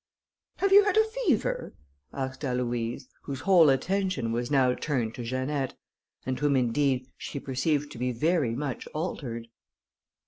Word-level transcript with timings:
"Have 0.55 0.71
you 0.71 0.85
had 0.85 0.97
a 0.97 1.03
fever?" 1.07 1.75
asked 2.11 2.41
Aloïse, 2.41 3.03
whose 3.25 3.41
whole 3.41 3.69
attention 3.69 4.31
was 4.31 4.49
now 4.49 4.73
turned 4.73 5.13
to 5.13 5.23
Janette, 5.23 5.75
and 6.25 6.39
whom, 6.39 6.55
indeed, 6.55 7.05
she 7.19 7.39
perceived 7.39 7.91
to 7.91 7.99
be 7.99 8.11
very 8.11 8.55
much 8.55 8.87
altered. 8.95 9.47